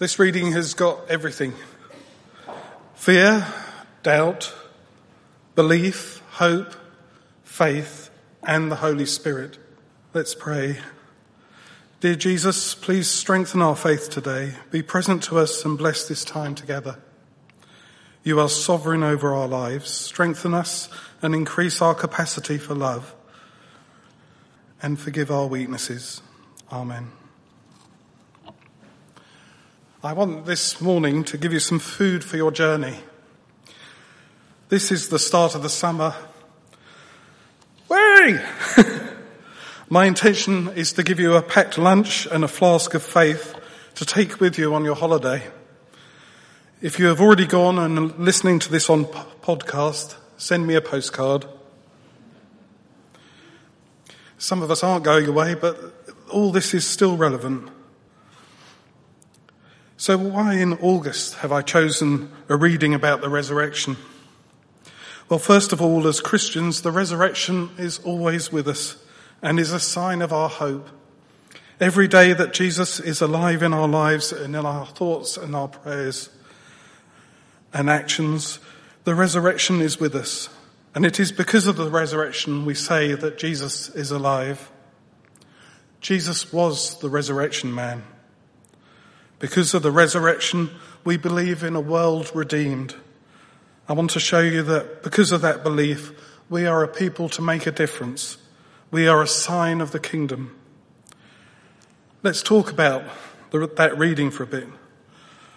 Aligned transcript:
This 0.00 0.18
reading 0.18 0.52
has 0.52 0.72
got 0.72 1.10
everything 1.10 1.52
fear, 2.94 3.46
doubt, 4.02 4.54
belief, 5.54 6.22
hope, 6.30 6.74
faith, 7.44 8.08
and 8.42 8.72
the 8.72 8.76
Holy 8.76 9.04
Spirit. 9.04 9.58
Let's 10.14 10.34
pray. 10.34 10.78
Dear 12.00 12.14
Jesus, 12.14 12.74
please 12.74 13.10
strengthen 13.10 13.60
our 13.60 13.76
faith 13.76 14.08
today. 14.08 14.54
Be 14.70 14.80
present 14.80 15.22
to 15.24 15.36
us 15.36 15.66
and 15.66 15.76
bless 15.76 16.08
this 16.08 16.24
time 16.24 16.54
together. 16.54 16.96
You 18.24 18.40
are 18.40 18.48
sovereign 18.48 19.02
over 19.02 19.34
our 19.34 19.48
lives. 19.48 19.90
Strengthen 19.90 20.54
us 20.54 20.88
and 21.20 21.34
increase 21.34 21.82
our 21.82 21.94
capacity 21.94 22.56
for 22.56 22.74
love 22.74 23.14
and 24.80 24.98
forgive 24.98 25.30
our 25.30 25.46
weaknesses. 25.46 26.22
Amen. 26.72 27.19
I 30.02 30.14
want 30.14 30.46
this 30.46 30.80
morning 30.80 31.24
to 31.24 31.36
give 31.36 31.52
you 31.52 31.60
some 31.60 31.78
food 31.78 32.24
for 32.24 32.38
your 32.38 32.50
journey. 32.50 32.96
This 34.70 34.90
is 34.90 35.10
the 35.10 35.18
start 35.18 35.54
of 35.54 35.62
the 35.62 35.68
summer. 35.68 36.14
Way! 37.86 38.42
My 39.90 40.06
intention 40.06 40.68
is 40.68 40.94
to 40.94 41.02
give 41.02 41.20
you 41.20 41.34
a 41.34 41.42
packed 41.42 41.76
lunch 41.76 42.24
and 42.24 42.42
a 42.44 42.48
flask 42.48 42.94
of 42.94 43.02
faith 43.02 43.54
to 43.96 44.06
take 44.06 44.40
with 44.40 44.58
you 44.58 44.72
on 44.72 44.86
your 44.86 44.94
holiday. 44.94 45.46
If 46.80 46.98
you 46.98 47.04
have 47.08 47.20
already 47.20 47.46
gone 47.46 47.78
and 47.78 47.98
are 47.98 48.16
listening 48.16 48.58
to 48.60 48.70
this 48.70 48.88
on 48.88 49.04
podcast, 49.04 50.16
send 50.38 50.66
me 50.66 50.76
a 50.76 50.80
postcard. 50.80 51.44
Some 54.38 54.62
of 54.62 54.70
us 54.70 54.82
aren't 54.82 55.04
going 55.04 55.26
away, 55.26 55.56
but 55.56 55.78
all 56.30 56.52
this 56.52 56.72
is 56.72 56.86
still 56.86 57.18
relevant. 57.18 57.70
So 60.00 60.16
why 60.16 60.54
in 60.54 60.72
August 60.78 61.34
have 61.34 61.52
I 61.52 61.60
chosen 61.60 62.32
a 62.48 62.56
reading 62.56 62.94
about 62.94 63.20
the 63.20 63.28
resurrection? 63.28 63.98
Well, 65.28 65.38
first 65.38 65.74
of 65.74 65.82
all, 65.82 66.06
as 66.08 66.22
Christians, 66.22 66.80
the 66.80 66.90
resurrection 66.90 67.68
is 67.76 67.98
always 67.98 68.50
with 68.50 68.66
us 68.66 68.96
and 69.42 69.60
is 69.60 69.74
a 69.74 69.78
sign 69.78 70.22
of 70.22 70.32
our 70.32 70.48
hope. 70.48 70.88
Every 71.78 72.08
day 72.08 72.32
that 72.32 72.54
Jesus 72.54 72.98
is 72.98 73.20
alive 73.20 73.62
in 73.62 73.74
our 73.74 73.86
lives 73.86 74.32
and 74.32 74.56
in 74.56 74.64
our 74.64 74.86
thoughts 74.86 75.36
and 75.36 75.54
our 75.54 75.68
prayers 75.68 76.30
and 77.74 77.90
actions, 77.90 78.58
the 79.04 79.14
resurrection 79.14 79.82
is 79.82 80.00
with 80.00 80.14
us. 80.14 80.48
And 80.94 81.04
it 81.04 81.20
is 81.20 81.30
because 81.30 81.66
of 81.66 81.76
the 81.76 81.90
resurrection 81.90 82.64
we 82.64 82.74
say 82.74 83.12
that 83.12 83.36
Jesus 83.36 83.90
is 83.90 84.10
alive. 84.10 84.70
Jesus 86.00 86.50
was 86.54 86.98
the 87.00 87.10
resurrection 87.10 87.74
man. 87.74 88.02
Because 89.40 89.72
of 89.74 89.82
the 89.82 89.90
resurrection, 89.90 90.70
we 91.02 91.16
believe 91.16 91.64
in 91.64 91.74
a 91.74 91.80
world 91.80 92.30
redeemed. 92.34 92.94
I 93.88 93.94
want 93.94 94.10
to 94.10 94.20
show 94.20 94.40
you 94.40 94.62
that 94.64 95.02
because 95.02 95.32
of 95.32 95.40
that 95.40 95.64
belief, 95.64 96.12
we 96.48 96.66
are 96.66 96.84
a 96.84 96.88
people 96.88 97.28
to 97.30 97.42
make 97.42 97.66
a 97.66 97.72
difference. 97.72 98.36
We 98.90 99.08
are 99.08 99.22
a 99.22 99.26
sign 99.26 99.80
of 99.80 99.92
the 99.92 99.98
kingdom. 99.98 100.56
Let's 102.22 102.42
talk 102.42 102.70
about 102.70 103.02
the, 103.50 103.66
that 103.76 103.96
reading 103.98 104.30
for 104.30 104.42
a 104.42 104.46
bit. 104.46 104.68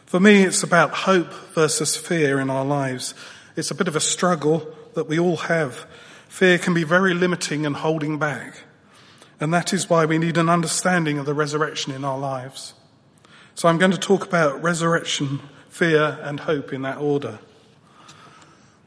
For 0.06 0.20
me, 0.20 0.44
it's 0.44 0.64
about 0.64 0.92
hope 0.92 1.34
versus 1.54 1.98
fear 1.98 2.40
in 2.40 2.50
our 2.50 2.64
lives. 2.64 3.14
It's 3.58 3.72
a 3.72 3.76
bit 3.76 3.90
of 3.90 3.98
a 3.98 4.00
struggle 4.00 4.66
that 4.94 5.08
we 5.10 5.20
all 5.20 5.38
have. 5.38 5.86
Fear 6.30 6.60
can 6.60 6.74
be 6.74 6.86
very 6.86 7.14
limiting 7.14 7.66
and 7.66 7.76
holding 7.76 8.18
back. 8.18 8.64
And 9.42 9.54
that 9.54 9.74
is 9.74 9.90
why 9.90 10.06
we 10.06 10.18
need 10.20 10.38
an 10.38 10.48
understanding 10.48 11.18
of 11.18 11.26
the 11.26 11.34
resurrection 11.34 11.92
in 11.92 12.06
our 12.06 12.18
lives. 12.18 12.76
So 13.56 13.70
I'm 13.70 13.78
going 13.78 13.92
to 13.92 13.98
talk 13.98 14.26
about 14.26 14.64
resurrection, 14.64 15.40
fear, 15.70 16.20
and 16.24 16.40
hope 16.40 16.74
in 16.74 16.82
that 16.82 16.98
order. 16.98 17.40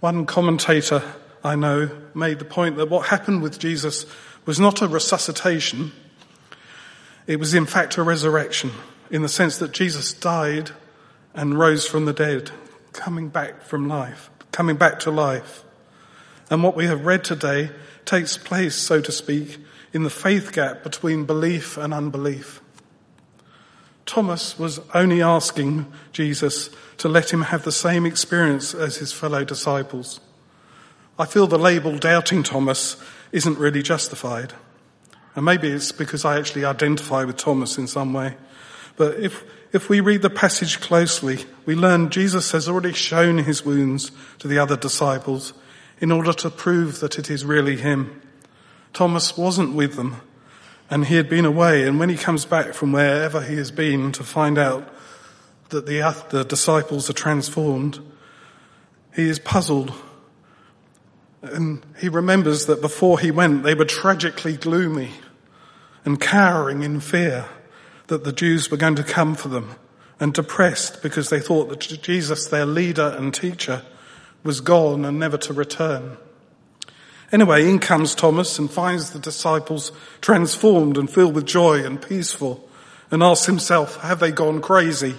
One 0.01 0.27
commentator 0.27 1.03
I 1.45 1.55
know 1.55 1.91
made 2.15 2.41
the 2.41 2.45
point 2.45 2.77
that 2.77 2.91
what 2.91 3.07
happened 3.07 3.43
with 3.43 3.59
Jesus 3.59 4.07
was 4.45 4.59
not 4.59 4.83
a 4.83 4.89
resuscitation, 4.89 5.93
it 7.27 7.39
was 7.39 7.55
in 7.55 7.67
fact 7.67 7.97
a 7.97 8.03
resurrection, 8.03 8.71
in 9.11 9.23
the 9.23 9.29
sense 9.29 9.59
that 9.59 9.73
Jesus 9.73 10.13
died 10.13 10.71
and 11.35 11.59
rose 11.59 11.87
from 11.87 12.05
the 12.05 12.13
dead, 12.13 12.51
coming 12.93 13.29
back 13.29 13.63
from 13.63 13.89
life, 13.89 14.31
coming 14.51 14.77
back 14.77 14.99
to 15.01 15.11
life. 15.11 15.65
And 16.51 16.63
what 16.63 16.77
we 16.77 16.87
have 16.87 17.07
read 17.07 17.25
today 17.25 17.71
takes 18.05 18.37
place, 18.37 18.75
so 18.75 19.01
to 19.01 19.13
speak, 19.13 19.59
in 19.93 20.03
the 20.03 20.11
faith 20.11 20.53
gap 20.53 20.83
between 20.83 21.25
belief 21.25 21.77
and 21.77 21.95
unbelief. 21.95 22.61
Thomas 24.07 24.57
was 24.57 24.81
only 24.95 25.21
asking 25.21 25.93
Jesus 26.13 26.71
to 26.99 27.09
let 27.09 27.33
him 27.33 27.43
have 27.43 27.65
the 27.65 27.73
same 27.73 28.07
experience 28.07 28.73
as 28.73 28.97
his 28.97 29.13
fellow 29.13 29.45
disciples. 29.45 30.21
I 31.19 31.27
feel 31.27 31.47
the 31.47 31.59
label 31.59 31.99
doubting 31.99 32.43
Thomas 32.43 32.97
isn't 33.33 33.59
really 33.59 33.83
justified. 33.83 34.55
And 35.35 35.45
maybe 35.45 35.69
it's 35.69 35.93
because 35.93 36.25
I 36.25 36.39
actually 36.39 36.65
identify 36.65 37.25
with 37.25 37.37
Thomas 37.37 37.77
in 37.77 37.87
some 37.87 38.13
way. 38.13 38.37
But 38.97 39.19
if, 39.19 39.45
if 39.73 39.89
we 39.89 40.01
read 40.01 40.23
the 40.23 40.31
passage 40.31 40.81
closely, 40.81 41.45
we 41.67 41.75
learn 41.75 42.09
Jesus 42.09 42.53
has 42.53 42.69
already 42.69 42.93
shown 42.93 43.39
his 43.39 43.65
wounds 43.65 44.13
to 44.39 44.49
the 44.49 44.59
other 44.59 44.77
disciples 44.77 45.53
in 46.01 46.13
order 46.13 46.33
to 46.33 46.49
prove 46.49 47.01
that 47.01 47.19
it 47.19 47.29
is 47.29 47.45
really 47.45 47.77
him. 47.77 48.23
Thomas 48.93 49.37
wasn't 49.37 49.75
with 49.75 49.97
them 49.97 50.21
and 50.91 51.07
he 51.07 51.17
had 51.17 51.29
been 51.29 51.45
away. 51.45 51.87
And 51.87 51.99
when 51.99 52.09
he 52.09 52.17
comes 52.17 52.45
back 52.45 52.75
from 52.75 52.93
wherever 52.93 53.43
he 53.43 53.57
has 53.57 53.71
been 53.71 54.13
to 54.13 54.23
find 54.23 54.59
out 54.59 54.89
that 55.71 55.87
the, 55.87 56.27
the 56.31 56.45
disciples 56.45 57.11
are 57.11 57.15
transformed, 57.15 58.01
he 59.15 59.29
is 59.29 59.39
puzzled. 59.39 59.93
And 61.43 61.85
he 61.99 62.09
remembers 62.09 62.67
that 62.67 62.81
before 62.81 63.19
he 63.19 63.31
went, 63.31 63.63
they 63.63 63.75
were 63.75 63.85
tragically 63.85 64.57
gloomy 64.57 65.11
and 66.05 66.21
cowering 66.21 66.83
in 66.83 67.01
fear 67.01 67.47
that 68.07 68.25
the 68.25 68.33
Jews 68.33 68.71
were 68.71 68.77
going 68.77 68.95
to 68.97 69.03
come 69.03 69.35
for 69.35 69.49
them 69.49 69.75
and 70.21 70.33
depressed 70.33 71.03
because 71.03 71.31
they 71.31 71.41
thought 71.41 71.69
that 71.69 71.81
Jesus, 71.81 72.47
their 72.47 72.67
leader 72.67 73.15
and 73.19 73.35
teacher, 73.35 73.83
was 74.45 74.61
gone 74.61 75.05
and 75.05 75.19
never 75.19 75.37
to 75.37 75.53
return. 75.53 76.17
Anyway, 77.33 77.69
in 77.69 77.79
comes 77.79 78.15
Thomas 78.15 78.59
and 78.59 78.71
finds 78.71 79.11
the 79.11 79.19
disciples 79.19 79.91
transformed 80.21 80.97
and 80.97 81.11
filled 81.11 81.35
with 81.35 81.47
joy 81.47 81.85
and 81.85 82.01
peaceful 82.01 82.69
and 83.11 83.23
asks 83.23 83.47
himself, 83.47 84.01
have 84.03 84.21
they 84.21 84.31
gone 84.31 84.61
crazy? 84.61 85.15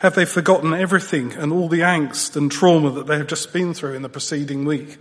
Have 0.00 0.14
they 0.14 0.24
forgotten 0.24 0.74
everything 0.74 1.32
and 1.32 1.52
all 1.52 1.68
the 1.68 1.80
angst 1.80 2.36
and 2.36 2.50
trauma 2.50 2.90
that 2.90 3.06
they 3.06 3.16
have 3.18 3.28
just 3.28 3.52
been 3.52 3.72
through 3.72 3.94
in 3.94 4.02
the 4.02 4.08
preceding 4.08 4.64
week? 4.64 4.98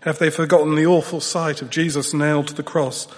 Have 0.00 0.18
they 0.18 0.30
forgotten 0.30 0.74
the 0.74 0.86
awful 0.86 1.20
sight 1.20 1.62
of 1.62 1.70
Jesus 1.70 2.14
nailed 2.14 2.48
to 2.48 2.54
the 2.54 2.62
cross? 2.62 3.08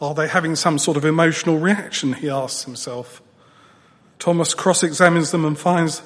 Are 0.00 0.14
they 0.14 0.28
having 0.28 0.56
some 0.56 0.78
sort 0.78 0.96
of 0.96 1.04
emotional 1.04 1.58
reaction? 1.58 2.14
He 2.14 2.28
asks 2.28 2.64
himself. 2.64 3.22
Thomas 4.18 4.52
cross-examines 4.54 5.30
them 5.30 5.44
and 5.44 5.58
finds 5.58 6.02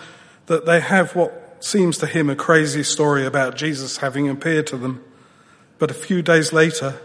that 0.47 0.67
they 0.67 0.81
have 0.81 1.17
what 1.17 1.65
seems 1.65 1.99
to 1.99 2.07
him 2.07 2.29
a 2.29 2.37
crazy 2.37 2.83
story 2.83 3.25
about 3.25 3.57
Jesus 3.57 3.99
having 3.99 4.29
appeared 4.29 4.67
to 4.69 4.77
them. 4.77 5.03
But 5.83 5.91
a 5.91 5.95
few 5.95 6.23
days 6.23 6.53
later, 6.53 7.01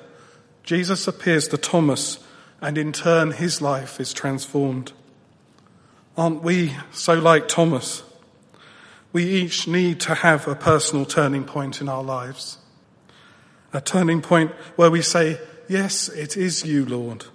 Jesus 0.62 1.08
appears 1.08 1.48
to 1.48 1.58
Thomas 1.58 2.20
and 2.62 2.78
in 2.78 2.94
turn 2.94 3.32
his 3.32 3.60
life 3.60 4.00
is 4.00 4.14
transformed. 4.14 4.92
Aren't 6.16 6.44
we 6.44 6.76
so 6.92 7.16
like 7.16 7.48
Thomas? 7.48 8.04
We 9.12 9.24
each 9.24 9.68
need 9.68 10.00
to 10.02 10.14
have 10.14 10.48
a 10.48 10.54
personal 10.54 11.06
turning 11.06 11.44
point 11.44 11.82
in 11.82 11.90
our 11.90 12.04
lives. 12.04 12.60
A 13.74 13.82
turning 13.82 14.22
point 14.22 14.52
where 14.76 14.92
we 14.92 15.02
say, 15.02 15.40
yes, 15.68 16.08
it 16.10 16.38
is 16.38 16.64
you, 16.64 16.86
Lord. 16.86 17.26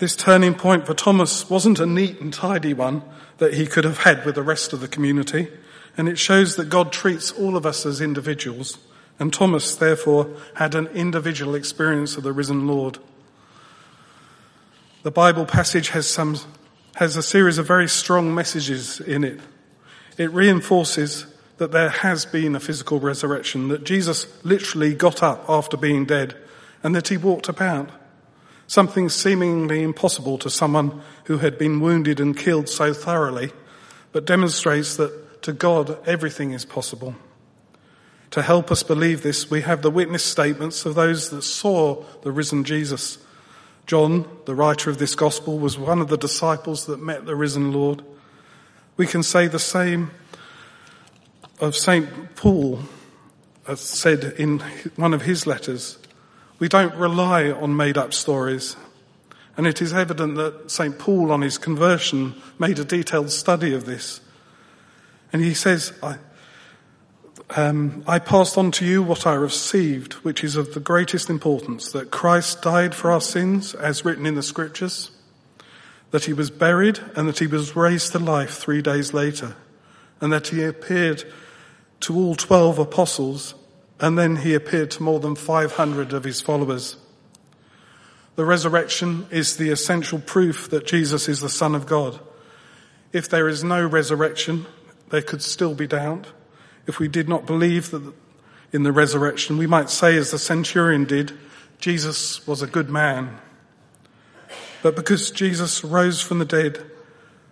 This 0.00 0.14
turning 0.14 0.52
point 0.52 0.84
for 0.84 0.92
Thomas 0.92 1.48
wasn't 1.48 1.80
a 1.80 1.86
neat 1.86 2.20
and 2.20 2.30
tidy 2.30 2.74
one 2.74 3.02
that 3.38 3.54
he 3.54 3.66
could 3.66 3.84
have 3.84 4.00
had 4.00 4.26
with 4.26 4.34
the 4.34 4.42
rest 4.42 4.74
of 4.74 4.80
the 4.80 4.88
community. 4.88 5.48
And 5.96 6.10
it 6.10 6.18
shows 6.18 6.56
that 6.56 6.68
God 6.68 6.92
treats 6.92 7.32
all 7.32 7.56
of 7.56 7.64
us 7.64 7.86
as 7.86 8.02
individuals 8.02 8.76
and 9.18 9.32
Thomas, 9.32 9.74
therefore, 9.74 10.30
had 10.54 10.74
an 10.74 10.86
individual 10.88 11.54
experience 11.54 12.16
of 12.16 12.22
the 12.22 12.32
risen 12.32 12.66
Lord. 12.66 12.98
The 15.02 15.10
Bible 15.10 15.44
passage 15.44 15.90
has 15.90 16.06
some, 16.06 16.38
has 16.96 17.16
a 17.16 17.22
series 17.22 17.58
of 17.58 17.66
very 17.66 17.88
strong 17.88 18.34
messages 18.34 19.00
in 19.00 19.24
it. 19.24 19.40
It 20.16 20.32
reinforces 20.32 21.26
that 21.58 21.72
there 21.72 21.88
has 21.88 22.24
been 22.24 22.54
a 22.54 22.60
physical 22.60 23.00
resurrection, 23.00 23.68
that 23.68 23.84
Jesus 23.84 24.26
literally 24.44 24.94
got 24.94 25.22
up 25.22 25.44
after 25.48 25.76
being 25.76 26.04
dead, 26.04 26.36
and 26.82 26.94
that 26.94 27.08
he 27.08 27.16
walked 27.16 27.48
about. 27.48 27.90
Something 28.68 29.08
seemingly 29.08 29.82
impossible 29.82 30.38
to 30.38 30.50
someone 30.50 31.00
who 31.24 31.38
had 31.38 31.58
been 31.58 31.80
wounded 31.80 32.20
and 32.20 32.36
killed 32.36 32.68
so 32.68 32.92
thoroughly, 32.92 33.50
but 34.12 34.24
demonstrates 34.24 34.96
that 34.96 35.42
to 35.42 35.52
God 35.52 35.98
everything 36.06 36.52
is 36.52 36.64
possible. 36.64 37.16
To 38.32 38.42
help 38.42 38.70
us 38.70 38.82
believe 38.82 39.22
this, 39.22 39.50
we 39.50 39.62
have 39.62 39.82
the 39.82 39.90
witness 39.90 40.24
statements 40.24 40.84
of 40.84 40.94
those 40.94 41.30
that 41.30 41.42
saw 41.42 42.04
the 42.22 42.30
risen 42.30 42.64
Jesus. 42.64 43.18
John, 43.86 44.28
the 44.44 44.54
writer 44.54 44.90
of 44.90 44.98
this 44.98 45.14
gospel, 45.14 45.58
was 45.58 45.78
one 45.78 46.00
of 46.00 46.08
the 46.08 46.18
disciples 46.18 46.86
that 46.86 47.00
met 47.00 47.24
the 47.24 47.34
risen 47.34 47.72
Lord. 47.72 48.02
We 48.98 49.06
can 49.06 49.22
say 49.22 49.46
the 49.46 49.58
same 49.58 50.10
of 51.60 51.74
St. 51.74 52.36
Paul, 52.36 52.80
as 53.66 53.80
said 53.80 54.24
in 54.38 54.60
one 54.96 55.14
of 55.14 55.22
his 55.22 55.46
letters. 55.46 55.98
We 56.58 56.68
don't 56.68 56.94
rely 56.96 57.50
on 57.50 57.76
made 57.76 57.96
up 57.96 58.12
stories. 58.12 58.76
And 59.56 59.66
it 59.66 59.80
is 59.80 59.92
evident 59.92 60.36
that 60.36 60.70
St. 60.70 60.98
Paul, 60.98 61.32
on 61.32 61.40
his 61.40 61.58
conversion, 61.58 62.34
made 62.58 62.78
a 62.78 62.84
detailed 62.84 63.30
study 63.30 63.74
of 63.74 63.86
this. 63.86 64.20
And 65.32 65.42
he 65.42 65.54
says, 65.54 65.92
I, 66.02 66.18
um, 67.56 68.04
I 68.06 68.18
passed 68.18 68.58
on 68.58 68.70
to 68.72 68.84
you 68.84 69.02
what 69.02 69.26
I 69.26 69.34
received, 69.34 70.14
which 70.14 70.44
is 70.44 70.56
of 70.56 70.74
the 70.74 70.80
greatest 70.80 71.30
importance, 71.30 71.92
that 71.92 72.10
Christ 72.10 72.60
died 72.60 72.94
for 72.94 73.10
our 73.10 73.22
sins, 73.22 73.74
as 73.74 74.04
written 74.04 74.26
in 74.26 74.34
the 74.34 74.42
scriptures, 74.42 75.10
that 76.10 76.26
he 76.26 76.34
was 76.34 76.50
buried, 76.50 77.00
and 77.16 77.26
that 77.26 77.38
he 77.38 77.46
was 77.46 77.74
raised 77.74 78.12
to 78.12 78.18
life 78.18 78.58
three 78.58 78.82
days 78.82 79.14
later, 79.14 79.56
and 80.20 80.30
that 80.32 80.48
he 80.48 80.62
appeared 80.62 81.24
to 82.00 82.14
all 82.14 82.34
twelve 82.34 82.78
apostles, 82.78 83.54
and 83.98 84.18
then 84.18 84.36
he 84.36 84.54
appeared 84.54 84.90
to 84.92 85.02
more 85.02 85.18
than 85.18 85.34
500 85.34 86.12
of 86.12 86.24
his 86.24 86.40
followers. 86.40 86.96
The 88.36 88.44
resurrection 88.44 89.26
is 89.30 89.56
the 89.56 89.70
essential 89.70 90.20
proof 90.20 90.70
that 90.70 90.86
Jesus 90.86 91.28
is 91.28 91.40
the 91.40 91.48
Son 91.48 91.74
of 91.74 91.86
God. 91.86 92.20
If 93.12 93.28
there 93.28 93.48
is 93.48 93.64
no 93.64 93.84
resurrection, 93.84 94.66
there 95.08 95.22
could 95.22 95.42
still 95.42 95.74
be 95.74 95.86
doubt 95.86 96.26
if 96.88 96.98
we 96.98 97.06
did 97.06 97.28
not 97.28 97.46
believe 97.46 97.90
that 97.90 98.12
in 98.72 98.82
the 98.82 98.92
resurrection, 98.92 99.58
we 99.58 99.66
might 99.66 99.90
say, 99.90 100.16
as 100.16 100.30
the 100.30 100.38
centurion 100.38 101.04
did, 101.04 101.32
Jesus 101.78 102.44
was 102.46 102.62
a 102.62 102.66
good 102.66 102.88
man. 102.88 103.38
But 104.82 104.96
because 104.96 105.30
Jesus 105.30 105.84
rose 105.84 106.20
from 106.20 106.38
the 106.38 106.44
dead, 106.44 106.84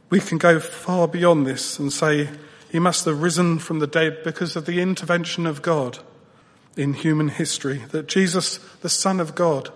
we 0.08 0.20
can 0.20 0.38
go 0.38 0.58
far 0.58 1.06
beyond 1.06 1.46
this 1.46 1.78
and 1.78 1.92
say 1.92 2.30
he 2.70 2.78
must 2.78 3.04
have 3.04 3.22
risen 3.22 3.58
from 3.58 3.78
the 3.78 3.86
dead 3.86 4.22
because 4.24 4.56
of 4.56 4.64
the 4.64 4.80
intervention 4.80 5.46
of 5.46 5.62
God 5.62 5.98
in 6.76 6.94
human 6.94 7.28
history, 7.28 7.82
that 7.90 8.08
Jesus, 8.08 8.58
the 8.80 8.88
Son 8.88 9.20
of 9.20 9.34
God, 9.34 9.70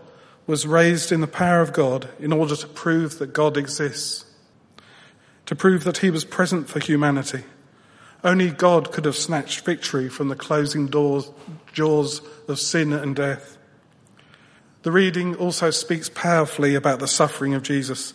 was 0.47 0.67
raised 0.67 1.13
in 1.13 1.21
the 1.21 1.27
power 1.27 1.61
of 1.61 1.73
God 1.73 2.09
in 2.19 2.33
order 2.33 2.57
to 2.57 2.67
prove 2.67 3.19
that 3.19 3.33
God 3.33 3.57
exists, 3.57 4.25
to 5.47 5.55
prove 5.55 5.85
that 5.85 5.99
he 5.99 6.11
was 6.11 6.25
present 6.25 6.69
for 6.69 6.81
humanity 6.81 7.45
only 8.23 8.51
God 8.51 8.93
could 8.93 9.05
have 9.05 9.17
snatched 9.17 9.65
victory 9.65 10.09
from 10.09 10.29
the 10.29 10.37
closing 10.37 10.87
doors, 10.87 11.31
jaws 11.73 12.21
of 12.49 12.59
sin 12.59 12.93
and 12.93 13.17
death. 13.17 13.57
The 14.83 14.93
reading 14.93 15.37
also 15.37 15.71
speaks 15.71 16.09
powerfully 16.09 16.75
about 16.75 17.01
the 17.01 17.09
suffering 17.09 17.55
of 17.55 17.63
Jesus. 17.63 18.15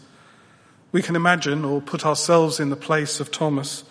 We 0.92 1.02
can 1.02 1.16
imagine 1.16 1.66
or 1.66 1.81
put 1.81 2.06
ourselves 2.06 2.60
in 2.60 2.69
the 2.69 2.75
place 2.75 3.19
of 3.19 3.31
Thomas 3.31 3.84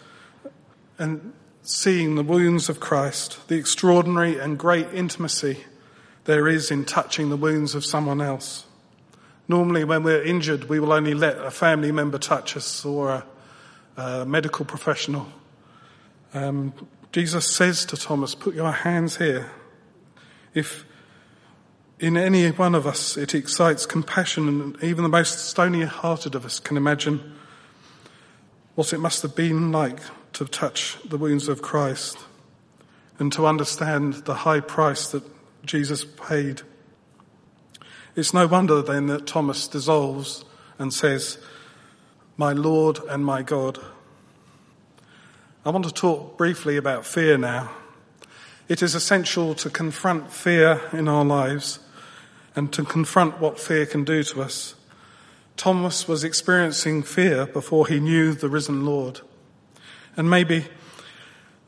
and 0.98 1.32
seeing 1.62 2.14
the 2.14 2.22
wounds 2.22 2.68
of 2.68 2.80
Christ, 2.80 3.46
the 3.48 3.56
extraordinary 3.56 4.38
and 4.38 4.58
great 4.58 4.86
intimacy 4.92 5.64
there 6.24 6.48
is 6.48 6.70
in 6.70 6.84
touching 6.84 7.28
the 7.28 7.36
wounds 7.36 7.74
of 7.74 7.84
someone 7.84 8.20
else. 8.20 8.64
Normally, 9.46 9.84
when 9.84 10.02
we're 10.02 10.22
injured, 10.22 10.64
we 10.68 10.80
will 10.80 10.92
only 10.92 11.14
let 11.14 11.36
a 11.38 11.50
family 11.50 11.92
member 11.92 12.18
touch 12.18 12.56
us 12.56 12.84
or 12.84 13.10
a, 13.10 13.26
a 14.00 14.26
medical 14.26 14.64
professional. 14.64 15.26
Um, 16.34 16.72
Jesus 17.12 17.46
says 17.46 17.86
to 17.86 17.96
Thomas, 17.96 18.34
Put 18.34 18.56
your 18.56 18.72
hands 18.72 19.16
here. 19.18 19.52
If 20.52 20.84
in 22.00 22.16
any 22.16 22.50
one 22.50 22.74
of 22.74 22.88
us 22.88 23.16
it 23.16 23.36
excites 23.36 23.86
compassion, 23.86 24.48
and 24.48 24.82
even 24.82 25.04
the 25.04 25.08
most 25.08 25.48
stony 25.48 25.82
hearted 25.82 26.34
of 26.34 26.44
us 26.44 26.58
can 26.58 26.76
imagine 26.76 27.36
what 28.74 28.92
it 28.92 28.98
must 28.98 29.22
have 29.22 29.36
been 29.36 29.70
like 29.70 30.00
to 30.32 30.44
touch 30.44 30.98
the 31.04 31.16
wounds 31.16 31.46
of 31.46 31.62
Christ 31.62 32.18
and 33.20 33.32
to 33.32 33.46
understand 33.46 34.14
the 34.24 34.34
high 34.34 34.58
price 34.58 35.08
that 35.12 35.22
Jesus 35.64 36.04
paid. 36.04 36.62
It's 38.16 38.34
no 38.34 38.48
wonder 38.48 38.82
then 38.82 39.06
that 39.06 39.28
Thomas 39.28 39.68
dissolves 39.68 40.44
and 40.80 40.92
says, 40.92 41.38
My 42.36 42.52
Lord 42.52 42.98
and 43.08 43.24
my 43.24 43.42
God. 43.42 43.78
I 45.66 45.70
want 45.70 45.86
to 45.86 45.94
talk 45.94 46.36
briefly 46.36 46.76
about 46.76 47.06
fear 47.06 47.38
now. 47.38 47.70
It 48.68 48.82
is 48.82 48.94
essential 48.94 49.54
to 49.54 49.70
confront 49.70 50.30
fear 50.30 50.78
in 50.92 51.08
our 51.08 51.24
lives 51.24 51.78
and 52.54 52.70
to 52.74 52.84
confront 52.84 53.40
what 53.40 53.58
fear 53.58 53.86
can 53.86 54.04
do 54.04 54.22
to 54.24 54.42
us. 54.42 54.74
Thomas 55.56 56.06
was 56.06 56.22
experiencing 56.22 57.02
fear 57.02 57.46
before 57.46 57.86
he 57.86 57.98
knew 57.98 58.34
the 58.34 58.50
risen 58.50 58.84
Lord. 58.84 59.22
And 60.18 60.28
maybe 60.28 60.66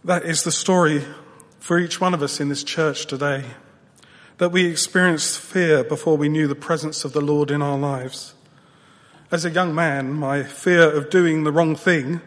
that 0.04 0.26
is 0.26 0.44
the 0.44 0.52
story 0.52 1.02
for 1.58 1.78
each 1.78 1.98
one 1.98 2.12
of 2.12 2.22
us 2.22 2.38
in 2.38 2.50
this 2.50 2.64
church 2.64 3.06
today. 3.06 3.44
That 4.36 4.52
we 4.52 4.66
experienced 4.66 5.38
fear 5.38 5.82
before 5.82 6.18
we 6.18 6.28
knew 6.28 6.46
the 6.46 6.54
presence 6.54 7.06
of 7.06 7.14
the 7.14 7.22
Lord 7.22 7.50
in 7.50 7.62
our 7.62 7.78
lives. 7.78 8.34
As 9.32 9.46
a 9.46 9.50
young 9.50 9.74
man, 9.74 10.12
my 10.12 10.42
fear 10.42 10.82
of 10.82 11.08
doing 11.08 11.44
the 11.44 11.52
wrong 11.52 11.74
thing 11.74 12.20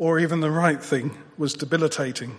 or 0.00 0.18
even 0.18 0.40
the 0.40 0.50
right 0.50 0.82
thing 0.82 1.14
was 1.36 1.52
debilitating. 1.52 2.34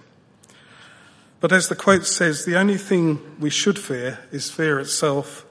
But 1.40 1.52
as 1.52 1.70
the 1.70 1.76
quote 1.76 2.08
says, 2.08 2.44
the 2.44 2.58
only 2.58 2.78
thing 2.78 3.38
we 3.40 3.52
should 3.52 3.78
fear 3.78 4.18
is 4.32 4.50
fear 4.50 4.80
itself. 4.80 5.46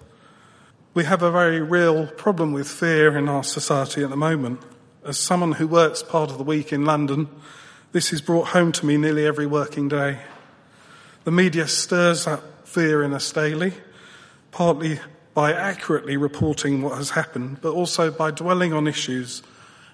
We 0.92 1.04
have 1.04 1.22
a 1.22 1.30
very 1.30 1.60
real 1.60 2.08
problem 2.08 2.52
with 2.52 2.68
fear 2.68 3.16
in 3.16 3.28
our 3.28 3.44
society 3.44 4.02
at 4.02 4.10
the 4.10 4.16
moment. 4.16 4.60
As 5.04 5.18
someone 5.18 5.52
who 5.52 5.68
works 5.68 6.02
part 6.02 6.32
of 6.32 6.36
the 6.36 6.42
week 6.42 6.72
in 6.72 6.84
London, 6.84 7.28
this 7.92 8.12
is 8.12 8.20
brought 8.20 8.48
home 8.48 8.72
to 8.72 8.86
me 8.86 8.96
nearly 8.96 9.24
every 9.24 9.46
working 9.46 9.88
day. 9.88 10.18
The 11.22 11.30
media 11.30 11.68
stirs 11.68 12.26
up 12.26 12.66
fear 12.66 13.04
in 13.04 13.14
us 13.14 13.30
daily, 13.30 13.74
partly 14.50 14.98
by 15.32 15.52
accurately 15.52 16.16
reporting 16.16 16.82
what 16.82 16.98
has 16.98 17.10
happened, 17.10 17.60
but 17.62 17.72
also 17.72 18.10
by 18.10 18.32
dwelling 18.32 18.72
on 18.72 18.88
issues 18.88 19.44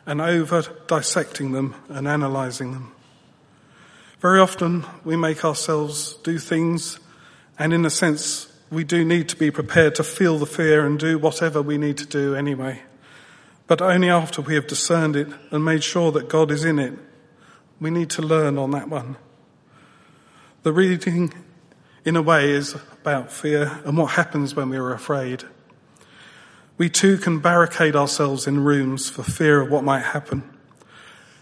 and 0.07 0.21
over 0.21 0.63
dissecting 0.87 1.53
them 1.53 1.75
and 1.89 2.07
analysing 2.07 2.73
them. 2.73 2.93
Very 4.21 4.41
often 4.41 4.85
we 5.05 5.17
make 5.17 5.45
ourselves 5.45 6.15
do 6.23 6.39
things 6.39 6.99
and 7.59 7.73
in 7.73 7.85
a 7.85 7.91
sense 7.91 8.53
we 8.71 8.85
do 8.85 9.05
need 9.05 9.29
to 9.29 9.37
be 9.37 9.51
prepared 9.51 9.95
to 9.97 10.05
feel 10.05 10.39
the 10.39 10.47
fear 10.47 10.87
and 10.87 10.99
do 10.99 11.19
whatever 11.19 11.61
we 11.61 11.79
need 11.79 11.99
to 11.99 12.07
do 12.07 12.35
anyway. 12.35 12.81
But 13.67 13.83
only 13.83 14.09
after 14.09 14.43
we 14.43 14.55
have 14.55 14.67
discerned 14.67 15.17
it 15.17 15.29
and 15.51 15.65
made 15.65 15.83
sure 15.83 16.13
that 16.13 16.29
God 16.29 16.51
is 16.51 16.65
in 16.65 16.79
it. 16.79 16.95
We 17.81 17.91
need 17.91 18.11
to 18.11 18.23
learn 18.23 18.59
on 18.59 18.71
that 18.71 18.89
one. 18.89 19.17
The 20.63 20.73
reading 20.73 21.33
in 22.05 22.17
a 22.17 22.23
way 22.23 22.51
is 22.51 22.75
about 22.75 23.31
fear 23.31 23.81
and 23.85 23.97
what 23.97 24.13
happens 24.13 24.55
when 24.55 24.71
we 24.71 24.77
are 24.77 24.93
afraid. 24.93 25.45
We 26.79 26.91
too 26.91 27.17
can 27.17 27.39
barricade 27.39 27.97
ourselves 27.97 28.47
in 28.47 28.65
rooms 28.65 29.09
for 29.09 29.23
fear 29.23 29.61
of 29.61 29.71
what 29.71 29.85
might 29.85 30.05
happen. 30.05 30.43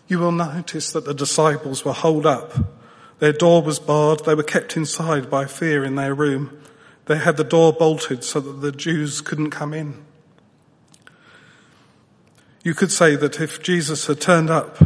You 0.06 0.18
will 0.18 0.32
notice 0.32 0.92
that 0.92 1.04
the 1.04 1.14
disciples 1.14 1.84
were 1.84 1.92
holed 1.92 2.26
up. 2.26 2.52
Their 3.18 3.32
door 3.32 3.62
was 3.62 3.78
barred. 3.78 4.24
They 4.24 4.34
were 4.34 4.42
kept 4.42 4.76
inside 4.76 5.30
by 5.30 5.46
fear 5.46 5.84
in 5.84 5.96
their 5.96 6.14
room. 6.14 6.60
They 7.06 7.18
had 7.18 7.36
the 7.36 7.44
door 7.44 7.72
bolted 7.72 8.22
so 8.22 8.40
that 8.40 8.60
the 8.60 8.72
Jews 8.72 9.20
couldn't 9.20 9.50
come 9.50 9.74
in. 9.74 10.04
You 12.62 12.74
could 12.74 12.90
say 12.90 13.16
that 13.16 13.40
if 13.40 13.62
Jesus 13.62 14.06
had 14.06 14.20
turned 14.20 14.50
up, 14.50 14.78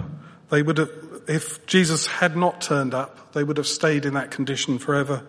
they 0.51 0.63
would 0.63 0.79
have, 0.79 0.91
if 1.29 1.65
Jesus 1.67 2.07
had 2.07 2.37
not 2.37 2.61
turned 2.61 2.95
up, 2.95 3.33
they 3.35 3.45
would 3.45 3.57
have 3.57 3.69
stayed 3.69 4.05
in 4.05 4.15
that 4.15 4.31
condition 4.31 4.79
forever. 4.79 5.25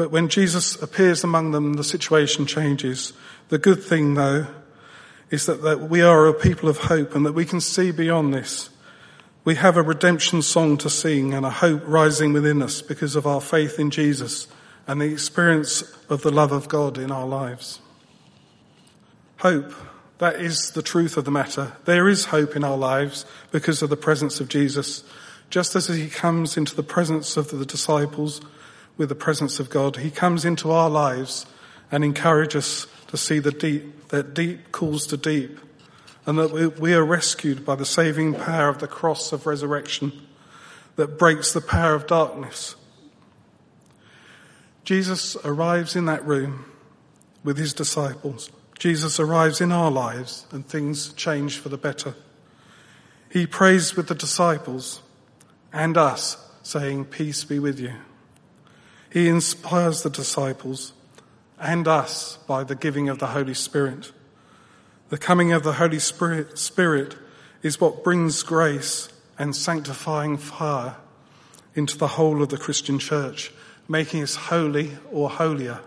But 0.00 0.10
when 0.10 0.28
Jesus 0.28 0.80
appears 0.80 1.22
among 1.22 1.50
them, 1.50 1.74
the 1.74 1.84
situation 1.84 2.46
changes. 2.46 3.12
The 3.50 3.58
good 3.58 3.82
thing, 3.82 4.14
though, 4.14 4.46
is 5.28 5.44
that, 5.44 5.60
that 5.60 5.90
we 5.90 6.00
are 6.00 6.26
a 6.26 6.32
people 6.32 6.70
of 6.70 6.78
hope 6.78 7.14
and 7.14 7.26
that 7.26 7.34
we 7.34 7.44
can 7.44 7.60
see 7.60 7.90
beyond 7.90 8.32
this. 8.32 8.70
We 9.44 9.56
have 9.56 9.76
a 9.76 9.82
redemption 9.82 10.40
song 10.40 10.78
to 10.78 10.88
sing 10.88 11.34
and 11.34 11.44
a 11.44 11.50
hope 11.50 11.82
rising 11.84 12.32
within 12.32 12.62
us 12.62 12.80
because 12.80 13.14
of 13.14 13.26
our 13.26 13.42
faith 13.42 13.78
in 13.78 13.90
Jesus 13.90 14.48
and 14.86 15.02
the 15.02 15.12
experience 15.12 15.82
of 16.08 16.22
the 16.22 16.32
love 16.32 16.50
of 16.50 16.66
God 16.66 16.96
in 16.96 17.10
our 17.10 17.26
lives. 17.26 17.80
Hope, 19.40 19.70
That 20.16 20.36
is 20.36 20.70
the 20.70 20.80
truth 20.80 21.18
of 21.18 21.26
the 21.26 21.30
matter. 21.30 21.74
There 21.84 22.08
is 22.08 22.24
hope 22.24 22.56
in 22.56 22.64
our 22.64 22.78
lives 22.78 23.26
because 23.50 23.82
of 23.82 23.90
the 23.90 23.98
presence 23.98 24.40
of 24.40 24.48
Jesus. 24.48 25.04
Just 25.50 25.76
as 25.76 25.88
he 25.88 26.08
comes 26.08 26.56
into 26.56 26.74
the 26.74 26.82
presence 26.82 27.36
of 27.36 27.50
the 27.50 27.66
disciples 27.66 28.40
with 29.00 29.08
the 29.08 29.14
presence 29.14 29.58
of 29.58 29.70
God, 29.70 29.96
he 29.96 30.10
comes 30.10 30.44
into 30.44 30.70
our 30.70 30.90
lives 30.90 31.46
and 31.90 32.04
encourages 32.04 32.84
us 32.84 32.86
to 33.06 33.16
see 33.16 33.38
the 33.38 33.50
deep, 33.50 34.08
that 34.08 34.34
deep 34.34 34.72
calls 34.72 35.06
to 35.06 35.16
deep, 35.16 35.58
and 36.26 36.38
that 36.38 36.78
we 36.78 36.92
are 36.92 37.02
rescued 37.02 37.64
by 37.64 37.74
the 37.74 37.86
saving 37.86 38.34
power 38.34 38.68
of 38.68 38.78
the 38.78 38.86
cross 38.86 39.32
of 39.32 39.46
resurrection 39.46 40.12
that 40.96 41.18
breaks 41.18 41.54
the 41.54 41.62
power 41.62 41.94
of 41.94 42.06
darkness. 42.06 42.76
Jesus 44.84 45.34
arrives 45.46 45.96
in 45.96 46.04
that 46.04 46.22
room 46.26 46.66
with 47.42 47.56
his 47.56 47.72
disciples 47.72 48.50
Jesus 48.78 49.18
arrives 49.18 49.62
in 49.62 49.72
our 49.72 49.90
lives 49.90 50.46
and 50.50 50.66
things 50.66 51.14
change 51.14 51.58
for 51.58 51.70
the 51.70 51.78
better. 51.78 52.14
He 53.30 53.46
prays 53.46 53.96
with 53.96 54.08
the 54.08 54.14
disciples 54.14 55.00
and 55.72 55.96
us, 55.96 56.36
saying, 56.62 57.06
Peace 57.06 57.44
be 57.44 57.58
with 57.58 57.78
you. 57.78 57.92
He 59.10 59.28
inspires 59.28 60.02
the 60.02 60.10
disciples 60.10 60.92
and 61.58 61.86
us 61.86 62.38
by 62.46 62.64
the 62.64 62.74
giving 62.74 63.08
of 63.08 63.18
the 63.18 63.28
Holy 63.28 63.54
Spirit. 63.54 64.12
The 65.08 65.18
coming 65.18 65.52
of 65.52 65.62
the 65.62 65.74
Holy 65.74 65.98
Spirit, 65.98 66.58
Spirit 66.58 67.16
is 67.62 67.80
what 67.80 68.04
brings 68.04 68.42
grace 68.42 69.08
and 69.38 69.54
sanctifying 69.54 70.36
fire 70.36 70.96
into 71.74 71.98
the 71.98 72.08
whole 72.08 72.42
of 72.42 72.48
the 72.48 72.56
Christian 72.56 72.98
church, 72.98 73.52
making 73.88 74.22
us 74.22 74.36
holy 74.36 74.96
or 75.10 75.28
holier 75.28 75.80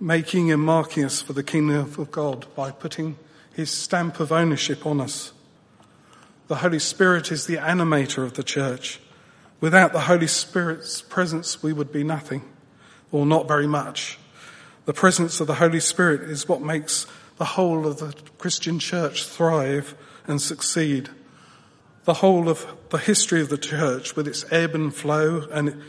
making 0.00 0.50
and 0.50 0.62
marking 0.62 1.04
us 1.04 1.20
for 1.20 1.34
the 1.34 1.42
kingdom 1.42 1.76
of 1.76 2.10
God 2.10 2.46
by 2.56 2.70
putting 2.70 3.18
his 3.52 3.70
stamp 3.70 4.18
of 4.18 4.32
ownership 4.32 4.86
on 4.86 5.00
us. 5.00 5.32
The 6.48 6.56
Holy 6.56 6.78
Spirit 6.78 7.30
is 7.30 7.46
the 7.46 7.56
animator 7.56 8.24
of 8.24 8.34
the 8.34 8.42
church. 8.42 8.98
Without 9.60 9.92
the 9.92 10.00
Holy 10.00 10.26
Spirit's 10.26 11.02
presence, 11.02 11.62
we 11.62 11.72
would 11.72 11.92
be 11.92 12.02
nothing, 12.02 12.42
or 13.12 13.26
not 13.26 13.46
very 13.46 13.66
much. 13.66 14.18
The 14.86 14.94
presence 14.94 15.40
of 15.40 15.46
the 15.46 15.54
Holy 15.54 15.80
Spirit 15.80 16.22
is 16.22 16.48
what 16.48 16.62
makes 16.62 17.06
the 17.36 17.44
whole 17.44 17.86
of 17.86 17.98
the 17.98 18.14
Christian 18.38 18.78
church 18.78 19.24
thrive 19.24 19.94
and 20.26 20.40
succeed. 20.40 21.10
The 22.04 22.14
whole 22.14 22.48
of 22.48 22.66
the 22.88 22.98
history 22.98 23.42
of 23.42 23.50
the 23.50 23.58
church 23.58 24.16
with 24.16 24.26
its 24.26 24.44
ebb 24.50 24.74
and 24.74 24.94
flow 24.94 25.46
and 25.52 25.82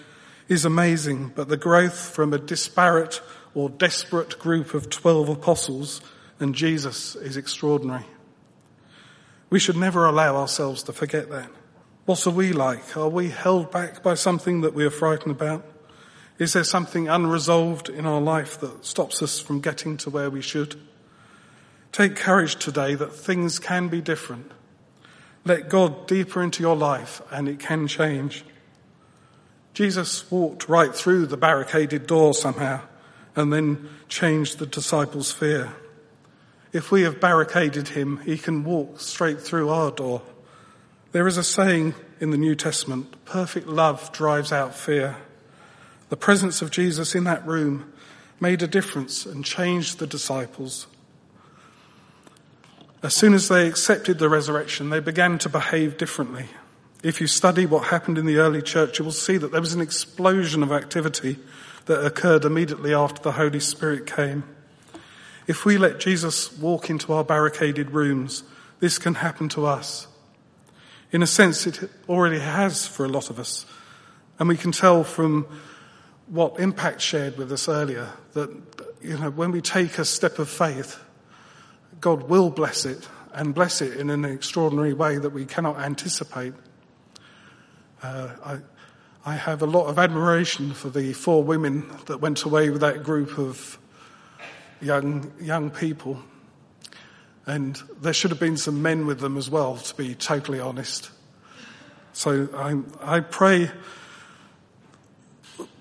is 0.50 0.66
amazing, 0.66 1.32
but 1.34 1.48
the 1.48 1.58
growth 1.58 1.98
from 1.98 2.34
a 2.34 2.38
disparate 2.38 3.22
or 3.56 3.70
desperate 3.70 4.38
group 4.38 4.74
of 4.74 4.90
12 4.90 5.30
apostles 5.30 6.02
and 6.40 6.56
Jesus 6.56 7.16
is 7.16 7.38
extraordinary. 7.38 8.06
We 9.50 9.60
should 9.60 9.78
never 9.78 10.06
allow 10.06 10.36
ourselves 10.36 10.84
to 10.84 10.94
forget 10.94 11.30
that. 11.30 11.50
What 12.06 12.26
are 12.26 12.32
we 12.32 12.52
like? 12.52 12.98
Are 12.98 13.10
we 13.10 13.30
held 13.30 13.72
back 13.72 14.02
by 14.02 14.16
something 14.16 14.62
that 14.62 14.74
we 14.74 14.86
are 14.86 14.90
frightened 14.90 15.32
about? 15.32 15.64
Is 16.40 16.54
there 16.54 16.64
something 16.64 17.08
unresolved 17.08 17.90
in 17.90 18.08
our 18.08 18.20
life 18.20 18.60
that 18.62 18.84
stops 18.84 19.22
us 19.22 19.40
from 19.40 19.62
getting 19.62 19.98
to 19.98 20.10
where 20.10 20.30
we 20.30 20.42
should? 20.42 20.76
Take 21.92 22.16
courage 22.16 22.56
today 22.56 22.96
that 22.96 23.14
things 23.14 23.60
can 23.60 23.88
be 23.88 24.02
different. 24.02 24.52
Let 25.46 25.70
God 25.70 26.08
deeper 26.08 26.42
into 26.42 26.64
your 26.64 26.76
life 26.76 27.22
and 27.30 27.48
it 27.48 27.60
can 27.60 27.88
change. 27.88 28.44
Jesus 29.76 30.30
walked 30.32 30.68
right 30.68 30.96
through 30.96 31.28
the 31.28 31.38
barricaded 31.38 32.08
door 32.08 32.34
somehow 32.34 32.82
and 33.36 33.54
then 33.54 33.90
changed 34.08 34.58
the 34.58 34.66
disciples' 34.66 35.32
fear. 35.32 35.74
If 36.74 36.92
we 36.92 37.04
have 37.04 37.20
barricaded 37.20 37.90
him, 37.90 38.18
he 38.26 38.38
can 38.38 38.64
walk 38.64 39.00
straight 39.00 39.40
through 39.40 39.70
our 39.70 39.92
door. 39.92 40.22
There 41.12 41.28
is 41.28 41.36
a 41.36 41.44
saying 41.44 41.96
in 42.22 42.32
the 42.32 42.38
New 42.38 42.56
Testament, 42.56 43.26
perfect 43.26 43.68
love 43.68 44.14
drives 44.14 44.54
out 44.54 44.74
fear. 44.74 45.18
The 46.08 46.16
presence 46.16 46.62
of 46.62 46.72
Jesus 46.72 47.16
in 47.16 47.26
that 47.26 47.46
room 47.46 47.92
made 48.40 48.64
a 48.64 48.68
difference 48.68 49.26
and 49.26 49.44
changed 49.44 50.00
the 50.00 50.08
disciples. 50.08 50.88
As 53.04 53.14
soon 53.14 53.34
as 53.34 53.50
they 53.50 53.68
accepted 53.68 54.20
the 54.20 54.30
resurrection, 54.30 54.90
they 54.90 55.02
began 55.02 55.38
to 55.40 55.50
behave 55.50 55.98
differently. 55.98 56.46
If 57.04 57.20
you 57.20 57.28
study 57.28 57.66
what 57.66 57.88
happened 57.88 58.18
in 58.18 58.26
the 58.26 58.38
early 58.38 58.62
church, 58.62 59.00
you 59.00 59.04
will 59.04 59.12
see 59.12 59.36
that 59.38 59.52
there 59.52 59.60
was 59.60 59.74
an 59.74 59.82
explosion 59.82 60.64
of 60.64 60.72
activity 60.72 61.40
that 61.88 62.06
occurred 62.06 62.46
immediately 62.46 62.94
after 62.94 63.22
the 63.22 63.34
Holy 63.34 63.60
Spirit 63.60 64.06
came. 64.08 64.44
If 65.46 65.66
we 65.66 65.78
let 65.78 66.00
Jesus 66.00 66.58
walk 66.58 66.90
into 66.90 67.12
our 67.12 67.24
barricaded 67.24 67.92
rooms, 67.92 68.44
this 68.80 68.98
can 68.98 69.16
happen 69.16 69.50
to 69.50 69.66
us. 69.66 70.08
In 71.12 71.22
a 71.22 71.28
sense, 71.28 71.68
it 71.68 71.90
already 72.08 72.40
has 72.40 72.88
for 72.88 73.06
a 73.06 73.10
lot 73.10 73.30
of 73.30 73.38
us. 73.38 73.66
And 74.40 74.48
we 74.48 74.56
can 74.56 74.72
tell 74.72 75.04
from 75.04 75.46
what 76.28 76.60
Impact 76.60 77.02
shared 77.02 77.38
with 77.38 77.52
us 77.52 77.68
earlier 77.68 78.10
that, 78.32 78.50
you 79.02 79.18
know, 79.18 79.30
when 79.30 79.52
we 79.52 79.60
take 79.60 79.98
a 79.98 80.06
step 80.06 80.40
of 80.40 80.50
faith, 80.50 81.04
God 82.00 82.30
will 82.30 82.50
bless 82.50 82.86
it 82.86 83.10
and 83.34 83.54
bless 83.54 83.82
it 83.82 84.00
in 84.00 84.10
an 84.10 84.24
extraordinary 84.24 84.94
way 84.94 85.18
that 85.18 85.32
we 85.32 85.46
cannot 85.46 85.80
anticipate. 85.80 86.54
Uh, 88.02 88.30
I, 88.46 88.58
I 89.26 89.36
have 89.36 89.62
a 89.62 89.68
lot 89.68 89.88
of 89.88 90.00
admiration 90.00 90.74
for 90.74 90.90
the 90.90 91.12
four 91.12 91.44
women 91.44 91.92
that 92.06 92.22
went 92.22 92.44
away 92.44 92.70
with 92.70 92.82
that 92.82 93.04
group 93.04 93.38
of 93.38 93.78
young, 94.82 95.32
young 95.42 95.70
people. 95.70 96.22
And 97.46 97.82
there 98.02 98.14
should 98.14 98.32
have 98.32 98.40
been 98.40 98.58
some 98.58 98.82
men 98.82 99.06
with 99.06 99.20
them 99.20 99.38
as 99.38 99.50
well, 99.50 99.78
to 99.78 99.96
be 99.96 100.16
totally 100.16 100.60
honest. 100.60 101.12
So 102.14 102.50
I, 102.54 103.18
I 103.18 103.20
pray, 103.22 103.72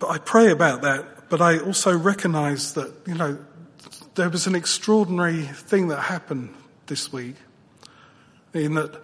I 0.06 0.18
pray 0.18 0.50
about 0.50 0.82
that, 0.82 1.28
but 1.28 1.40
I 1.40 1.58
also 1.58 1.96
recognize 1.96 2.74
that, 2.74 2.92
you 3.06 3.14
know, 3.14 3.38
there 4.14 4.30
was 4.30 4.46
an 4.46 4.54
extraordinary 4.54 5.42
thing 5.42 5.88
that 5.88 6.00
happened 6.00 6.54
this 6.86 7.12
week 7.12 7.36
in 8.54 8.74
that 8.74 9.00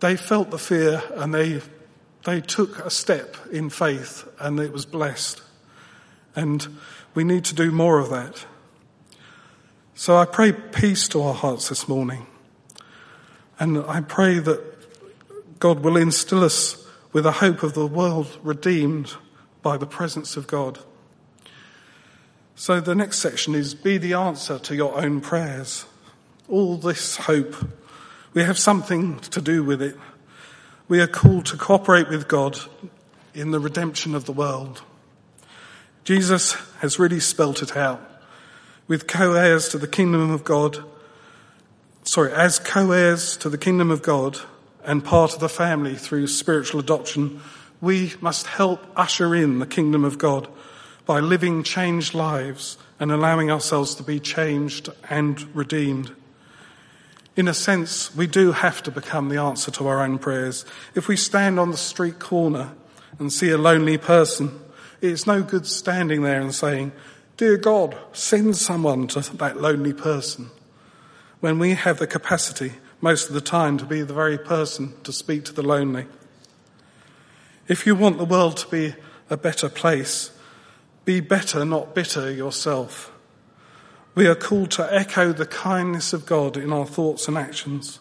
they 0.00 0.16
felt 0.16 0.50
the 0.50 0.58
fear 0.58 1.02
and 1.14 1.34
they 1.34 1.60
they 2.26 2.40
took 2.40 2.84
a 2.84 2.90
step 2.90 3.36
in 3.52 3.70
faith 3.70 4.28
and 4.40 4.58
it 4.58 4.72
was 4.72 4.84
blessed. 4.84 5.40
And 6.34 6.66
we 7.14 7.22
need 7.22 7.44
to 7.44 7.54
do 7.54 7.70
more 7.70 8.00
of 8.00 8.10
that. 8.10 8.44
So 9.98 10.18
I 10.18 10.26
pray 10.26 10.52
peace 10.52 11.08
to 11.08 11.22
our 11.22 11.32
hearts 11.32 11.70
this 11.70 11.88
morning. 11.88 12.26
And 13.58 13.78
I 13.78 14.02
pray 14.02 14.38
that 14.40 14.62
God 15.58 15.80
will 15.80 15.96
instill 15.96 16.44
us 16.44 16.86
with 17.14 17.24
a 17.24 17.32
hope 17.32 17.62
of 17.62 17.72
the 17.72 17.86
world 17.86 18.38
redeemed 18.42 19.14
by 19.62 19.78
the 19.78 19.86
presence 19.86 20.36
of 20.36 20.46
God. 20.46 20.80
So 22.56 22.78
the 22.78 22.94
next 22.94 23.20
section 23.20 23.54
is 23.54 23.74
be 23.74 23.96
the 23.96 24.12
answer 24.12 24.58
to 24.58 24.76
your 24.76 25.02
own 25.02 25.22
prayers. 25.22 25.86
All 26.46 26.76
this 26.76 27.16
hope, 27.16 27.56
we 28.34 28.42
have 28.42 28.58
something 28.58 29.18
to 29.20 29.40
do 29.40 29.64
with 29.64 29.80
it. 29.80 29.96
We 30.88 31.00
are 31.00 31.06
called 31.06 31.46
to 31.46 31.56
cooperate 31.56 32.10
with 32.10 32.28
God 32.28 32.58
in 33.32 33.50
the 33.50 33.60
redemption 33.60 34.14
of 34.14 34.26
the 34.26 34.32
world. 34.32 34.82
Jesus 36.04 36.52
has 36.80 36.98
really 36.98 37.18
spelt 37.18 37.62
it 37.62 37.78
out. 37.78 38.15
With 38.88 39.08
co-heirs 39.08 39.68
to 39.70 39.78
the 39.78 39.88
kingdom 39.88 40.30
of 40.30 40.44
God, 40.44 40.78
sorry, 42.04 42.32
as 42.32 42.60
co-heirs 42.60 43.36
to 43.38 43.48
the 43.48 43.58
kingdom 43.58 43.90
of 43.90 44.02
God 44.02 44.38
and 44.84 45.04
part 45.04 45.34
of 45.34 45.40
the 45.40 45.48
family 45.48 45.96
through 45.96 46.28
spiritual 46.28 46.78
adoption, 46.78 47.40
we 47.80 48.14
must 48.20 48.46
help 48.46 48.84
usher 48.94 49.34
in 49.34 49.58
the 49.58 49.66
kingdom 49.66 50.04
of 50.04 50.18
God 50.18 50.48
by 51.04 51.18
living 51.18 51.64
changed 51.64 52.14
lives 52.14 52.78
and 53.00 53.10
allowing 53.10 53.50
ourselves 53.50 53.94
to 53.96 54.02
be 54.02 54.20
changed 54.20 54.88
and 55.10 55.54
redeemed. 55.54 56.12
In 57.34 57.48
a 57.48 57.54
sense, 57.54 58.14
we 58.14 58.26
do 58.26 58.52
have 58.52 58.82
to 58.84 58.90
become 58.90 59.28
the 59.28 59.40
answer 59.40 59.70
to 59.72 59.86
our 59.88 60.00
own 60.00 60.18
prayers. 60.18 60.64
If 60.94 61.08
we 61.08 61.16
stand 61.16 61.60
on 61.60 61.70
the 61.70 61.76
street 61.76 62.18
corner 62.18 62.72
and 63.18 63.32
see 63.32 63.50
a 63.50 63.58
lonely 63.58 63.98
person, 63.98 64.58
it's 65.02 65.26
no 65.26 65.42
good 65.42 65.66
standing 65.66 66.22
there 66.22 66.40
and 66.40 66.54
saying, 66.54 66.92
Dear 67.36 67.58
God, 67.58 67.96
send 68.12 68.56
someone 68.56 69.08
to 69.08 69.20
that 69.36 69.60
lonely 69.60 69.92
person. 69.92 70.50
When 71.40 71.58
we 71.58 71.74
have 71.74 71.98
the 71.98 72.06
capacity, 72.06 72.72
most 73.02 73.28
of 73.28 73.34
the 73.34 73.42
time, 73.42 73.76
to 73.78 73.84
be 73.84 74.02
the 74.02 74.14
very 74.14 74.38
person 74.38 74.94
to 75.02 75.12
speak 75.12 75.44
to 75.44 75.52
the 75.52 75.62
lonely. 75.62 76.06
If 77.68 77.86
you 77.86 77.94
want 77.94 78.16
the 78.16 78.24
world 78.24 78.56
to 78.58 78.68
be 78.68 78.94
a 79.28 79.36
better 79.36 79.68
place, 79.68 80.30
be 81.04 81.20
better, 81.20 81.64
not 81.64 81.94
bitter 81.94 82.30
yourself. 82.30 83.12
We 84.14 84.26
are 84.26 84.34
called 84.34 84.70
to 84.72 84.88
echo 84.90 85.32
the 85.32 85.46
kindness 85.46 86.14
of 86.14 86.24
God 86.24 86.56
in 86.56 86.72
our 86.72 86.86
thoughts 86.86 87.28
and 87.28 87.36
actions. 87.36 88.00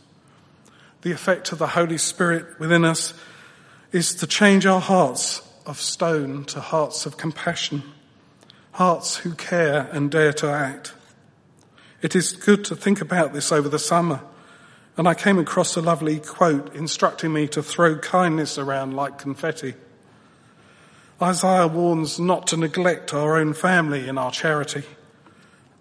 The 1.01 1.11
effect 1.11 1.51
of 1.51 1.59
the 1.59 1.67
Holy 1.67 1.97
Spirit 1.97 2.57
within 2.57 2.85
us 2.85 3.13
is 3.91 4.15
to 4.15 4.27
change 4.27 4.65
our 4.65 4.79
hearts 4.79 5.41
of 5.65 5.79
stone 5.79 6.45
to 6.45 6.61
hearts 6.61 7.05
of 7.05 7.17
compassion, 7.17 7.83
hearts 8.75 9.15
who 9.15 9.33
care 9.33 9.89
and 9.93 10.11
dare 10.11 10.33
to 10.33 10.49
act. 10.49 10.93
It 12.01 12.13
is 12.13 12.33
good 12.33 12.65
to 12.65 12.75
think 12.75 12.99
about 12.99 13.31
this 13.31 13.53
over 13.53 13.69
the 13.69 13.79
summer. 13.79 14.19
And 14.97 15.07
I 15.07 15.13
came 15.13 15.39
across 15.39 15.77
a 15.77 15.81
lovely 15.81 16.19
quote 16.19 16.75
instructing 16.75 17.31
me 17.31 17.47
to 17.49 17.63
throw 17.63 17.97
kindness 17.97 18.57
around 18.57 18.93
like 18.93 19.17
confetti. 19.17 19.75
Isaiah 21.21 21.67
warns 21.67 22.19
not 22.19 22.47
to 22.47 22.57
neglect 22.57 23.13
our 23.13 23.37
own 23.37 23.53
family 23.53 24.09
in 24.09 24.17
our 24.17 24.31
charity. 24.31 24.83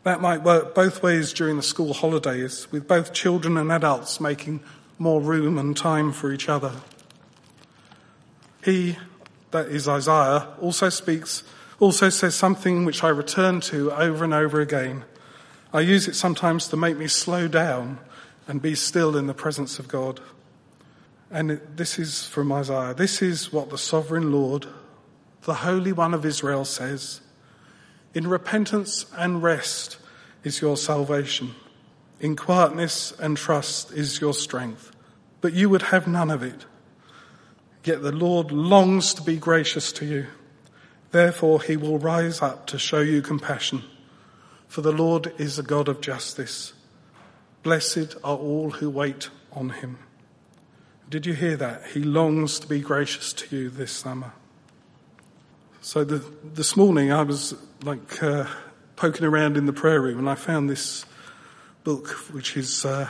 That 0.04 0.20
might 0.20 0.44
work 0.44 0.72
both 0.72 1.02
ways 1.02 1.32
during 1.32 1.56
the 1.56 1.64
school 1.64 1.94
holidays, 1.94 2.70
with 2.70 2.86
both 2.86 3.12
children 3.12 3.56
and 3.56 3.72
adults 3.72 4.20
making 4.20 4.60
more 5.00 5.20
room 5.20 5.58
and 5.58 5.76
time 5.76 6.12
for 6.12 6.32
each 6.32 6.48
other. 6.48 6.70
He, 8.64 8.98
that 9.50 9.66
is 9.66 9.88
Isaiah, 9.88 10.46
also 10.60 10.90
speaks, 10.90 11.42
also 11.80 12.08
says 12.08 12.34
something 12.34 12.84
which 12.84 13.02
I 13.02 13.08
return 13.08 13.60
to 13.62 13.92
over 13.92 14.24
and 14.24 14.34
over 14.34 14.60
again. 14.60 15.04
I 15.72 15.80
use 15.80 16.06
it 16.06 16.14
sometimes 16.14 16.68
to 16.68 16.76
make 16.76 16.96
me 16.96 17.08
slow 17.08 17.48
down 17.48 17.98
and 18.46 18.62
be 18.62 18.74
still 18.74 19.16
in 19.16 19.26
the 19.26 19.34
presence 19.34 19.78
of 19.78 19.88
God. 19.88 20.20
And 21.30 21.60
this 21.74 21.98
is 21.98 22.26
from 22.26 22.52
Isaiah. 22.52 22.94
This 22.94 23.22
is 23.22 23.52
what 23.52 23.70
the 23.70 23.78
sovereign 23.78 24.30
Lord, 24.30 24.66
the 25.42 25.54
Holy 25.54 25.92
One 25.92 26.14
of 26.14 26.24
Israel 26.24 26.64
says. 26.64 27.20
In 28.14 28.28
repentance 28.28 29.06
and 29.16 29.42
rest 29.42 29.96
is 30.44 30.60
your 30.60 30.76
salvation. 30.76 31.54
In 32.20 32.36
quietness 32.36 33.12
and 33.18 33.36
trust 33.36 33.90
is 33.92 34.20
your 34.20 34.34
strength. 34.34 34.92
But 35.40 35.54
you 35.54 35.68
would 35.68 35.82
have 35.82 36.06
none 36.06 36.30
of 36.30 36.42
it. 36.42 36.66
Yet 37.82 38.02
the 38.02 38.12
Lord 38.12 38.52
longs 38.52 39.12
to 39.14 39.22
be 39.22 39.36
gracious 39.36 39.92
to 39.92 40.06
you. 40.06 40.26
Therefore 41.14 41.62
he 41.62 41.76
will 41.76 42.00
rise 42.00 42.42
up 42.42 42.66
to 42.66 42.76
show 42.76 42.98
you 42.98 43.22
compassion. 43.22 43.84
For 44.66 44.80
the 44.80 44.90
Lord 44.90 45.32
is 45.38 45.60
a 45.60 45.62
God 45.62 45.86
of 45.86 46.00
justice. 46.00 46.72
Blessed 47.62 48.16
are 48.24 48.36
all 48.36 48.72
who 48.72 48.90
wait 48.90 49.30
on 49.52 49.70
him. 49.70 49.98
Did 51.08 51.24
you 51.24 51.34
hear 51.34 51.56
that? 51.56 51.86
He 51.92 52.02
longs 52.02 52.58
to 52.58 52.66
be 52.66 52.80
gracious 52.80 53.32
to 53.34 53.56
you 53.56 53.70
this 53.70 53.92
summer. 53.92 54.32
So 55.82 56.02
the, 56.02 56.20
this 56.42 56.76
morning 56.76 57.12
I 57.12 57.22
was 57.22 57.54
like 57.84 58.20
uh, 58.20 58.48
poking 58.96 59.24
around 59.24 59.56
in 59.56 59.66
the 59.66 59.72
prayer 59.72 60.00
room 60.00 60.18
and 60.18 60.28
I 60.28 60.34
found 60.34 60.68
this 60.68 61.06
book, 61.84 62.08
which 62.32 62.56
is, 62.56 62.84
uh, 62.84 63.08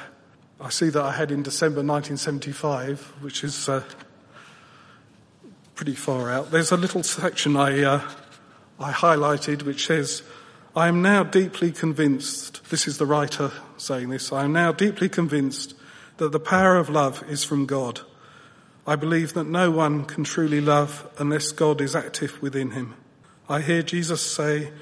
I 0.61 0.69
see 0.69 0.91
that 0.91 1.03
I 1.03 1.13
had 1.13 1.31
in 1.31 1.43
December 1.43 1.77
1975, 1.77 3.01
which 3.23 3.43
is 3.43 3.67
uh, 3.67 3.83
pretty 5.75 5.95
far 5.95 6.31
out. 6.31 6.51
There's 6.51 6.73
a 6.73 6.77
little 6.77 7.03
section 7.03 7.57
I, 7.57 7.83
uh, 7.83 8.11
I 8.79 8.93
highlighted 8.93 9.63
which 9.63 9.87
says, 9.87 10.23
I 10.77 10.89
am 10.89 11.03
now 11.03 11.23
deeply 11.23 11.73
convinced, 11.73 12.69
this 12.71 12.89
is 12.89 12.99
the 12.99 13.07
writer 13.07 13.53
saying 13.77 14.09
this, 14.09 14.33
I 14.33 14.45
am 14.45 14.53
now 14.53 14.73
deeply 14.73 15.09
convinced 15.09 15.75
that 16.17 16.33
the 16.33 16.41
power 16.41 16.77
of 16.77 16.89
love 16.89 17.25
is 17.29 17.45
from 17.45 17.67
God 17.67 18.01
I 18.87 18.97
believe 18.97 19.33
that 19.33 19.45
no 19.45 19.71
one 19.71 20.05
can 20.05 20.25
truly 20.25 20.61
love 20.61 21.09
unless 21.19 21.53
God 21.53 21.81
is 21.81 21.97
active 21.97 22.41
within 22.43 22.73
him. 22.73 22.95
I 23.49 23.63
hear 23.63 23.83
Jesus 23.83 24.21
say, 24.21 24.73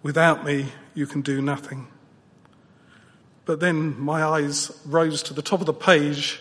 without 0.00 0.44
me, 0.44 0.72
you 0.94 1.06
can 1.06 1.22
do 1.22 1.42
nothing. 1.42 1.88
But 3.46 3.58
then 3.58 3.98
my 3.98 4.22
eyes 4.22 4.70
rose 4.86 5.24
to 5.24 5.34
the 5.34 5.42
top 5.42 5.58
of 5.58 5.66
the 5.66 5.74
page 5.74 6.40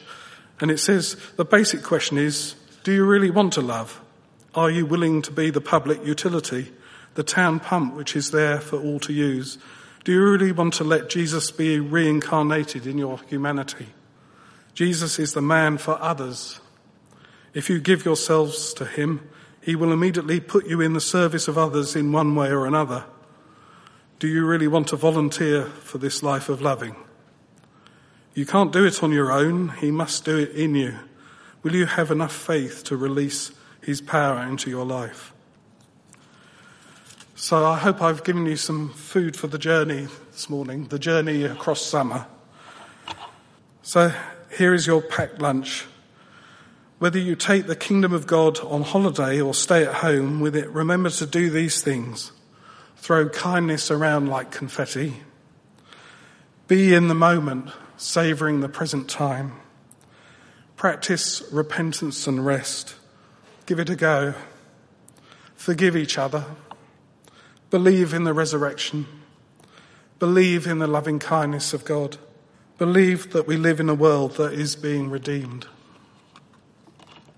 and 0.59 0.69
it 0.69 0.77
says, 0.77 1.17
the 1.37 1.45
basic 1.45 1.81
question 1.81 2.19
is, 2.19 2.53
do 2.87 2.93
you 2.93 3.03
really 3.03 3.29
want 3.29 3.51
to 3.51 3.59
love? 3.59 3.99
Are 4.55 4.71
you 4.71 4.85
willing 4.85 5.21
to 5.23 5.31
be 5.31 5.49
the 5.49 5.59
public 5.59 6.05
utility, 6.05 6.71
the 7.15 7.21
town 7.21 7.59
pump 7.59 7.93
which 7.95 8.15
is 8.15 8.31
there 8.31 8.61
for 8.61 8.81
all 8.81 8.97
to 9.01 9.11
use? 9.11 9.57
Do 10.05 10.13
you 10.13 10.23
really 10.23 10.53
want 10.53 10.75
to 10.75 10.85
let 10.85 11.09
Jesus 11.09 11.51
be 11.51 11.81
reincarnated 11.81 12.87
in 12.87 12.97
your 12.97 13.19
humanity? 13.27 13.87
Jesus 14.73 15.19
is 15.19 15.33
the 15.33 15.41
man 15.41 15.77
for 15.77 16.01
others, 16.01 16.61
if 17.53 17.69
you 17.69 17.81
give 17.81 18.05
yourselves 18.05 18.73
to 18.75 18.85
Him, 18.85 19.19
He 19.59 19.75
will 19.75 19.91
immediately 19.91 20.39
put 20.39 20.65
you 20.65 20.79
in 20.79 20.93
the 20.93 21.01
service 21.01 21.49
of 21.49 21.57
others 21.57 21.93
in 21.93 22.13
one 22.13 22.35
way 22.35 22.51
or 22.51 22.65
another. 22.65 23.03
Do 24.19 24.29
you 24.29 24.45
really 24.45 24.69
want 24.69 24.87
to 24.87 24.95
volunteer 24.95 25.65
for 25.65 25.97
this 25.97 26.23
life 26.23 26.47
of 26.47 26.61
loving? 26.61 26.95
You 28.33 28.45
can't 28.45 28.71
do 28.71 28.85
it 28.85 29.03
on 29.03 29.11
your 29.11 29.29
own. 29.29 29.73
He 29.81 29.91
must 29.91 30.23
do 30.23 30.37
it 30.37 30.51
in 30.51 30.73
you. 30.73 30.99
Will 31.67 31.75
you 31.75 31.85
have 31.85 32.11
enough 32.11 32.33
faith 32.33 32.85
to 32.85 32.95
release 32.95 33.51
His 33.81 33.99
power 33.99 34.41
into 34.41 34.69
your 34.69 34.85
life? 34.85 35.33
So 37.35 37.65
I 37.65 37.77
hope 37.77 38.01
I've 38.01 38.23
given 38.23 38.45
you 38.45 38.55
some 38.55 38.93
food 38.93 39.35
for 39.35 39.47
the 39.47 39.57
journey 39.57 40.07
this 40.31 40.49
morning, 40.49 40.85
the 40.85 40.97
journey 40.97 41.43
across 41.43 41.81
summer. 41.81 42.25
So 43.81 44.13
here 44.57 44.73
is 44.73 44.87
your 44.87 45.01
packed 45.01 45.41
lunch. 45.41 45.83
Whether 46.99 47.19
you 47.19 47.35
take 47.35 47.67
the 47.67 47.75
kingdom 47.75 48.13
of 48.13 48.27
God 48.27 48.59
on 48.61 48.83
holiday 48.83 49.41
or 49.41 49.53
stay 49.53 49.83
at 49.83 49.95
home 49.95 50.39
with 50.39 50.55
it, 50.55 50.69
remember 50.69 51.09
to 51.09 51.25
do 51.25 51.49
these 51.49 51.81
things. 51.81 52.31
Throw 52.95 53.27
kindness 53.27 53.91
around 53.91 54.29
like 54.29 54.51
confetti. 54.51 55.17
Be 56.69 56.93
in 56.93 57.09
the 57.09 57.13
moment, 57.13 57.71
savoring 57.97 58.61
the 58.61 58.69
present 58.69 59.09
time. 59.09 59.59
Practice 60.77 61.41
repentance 61.51 62.27
and 62.27 62.45
rest. 62.45 62.95
Give 63.65 63.79
it 63.79 63.89
a 63.89 63.95
go. 63.95 64.35
Forgive 65.55 65.97
each 65.97 66.19
other. 66.19 66.45
Believe 67.71 68.13
in 68.13 68.23
the 68.23 68.33
resurrection. 68.33 69.07
Believe 70.19 70.67
in 70.67 70.77
the 70.77 70.87
loving 70.87 71.17
kindness 71.17 71.73
of 71.73 71.83
God. 71.83 72.17
Believe 72.77 73.33
that 73.33 73.47
we 73.47 73.57
live 73.57 73.79
in 73.79 73.89
a 73.89 73.95
world 73.95 74.37
that 74.37 74.53
is 74.53 74.75
being 74.75 75.09
redeemed. 75.09 75.67